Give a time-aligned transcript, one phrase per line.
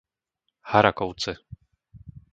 [0.71, 1.31] Harakovce